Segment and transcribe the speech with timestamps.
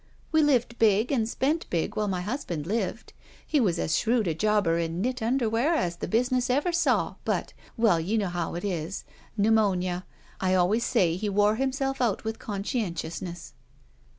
[0.31, 3.09] "We lived big and spent big while my husband Uved.
[3.45, 7.53] He was as shrewd a jobber in knit underwear as the business ever saw, but—
[7.79, 9.03] ^well, you know how it is.
[9.37, 10.07] Pneumonia.
[10.39, 13.53] I always say he wore himself out with conscientiousness.